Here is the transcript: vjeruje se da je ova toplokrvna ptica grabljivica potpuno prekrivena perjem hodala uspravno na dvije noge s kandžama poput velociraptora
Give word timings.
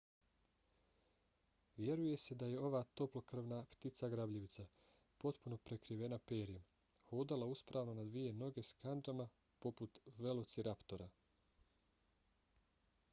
vjeruje 1.79 2.13
se 2.23 2.37
da 2.43 2.47
je 2.51 2.61
ova 2.69 2.79
toplokrvna 3.01 3.59
ptica 3.75 4.09
grabljivica 4.13 4.65
potpuno 5.25 5.59
prekrivena 5.69 6.19
perjem 6.33 6.65
hodala 7.11 7.51
uspravno 7.59 7.97
na 8.01 8.07
dvije 8.15 8.33
noge 8.41 8.63
s 8.71 8.83
kandžama 8.85 9.29
poput 9.67 10.01
velociraptora 10.27 11.11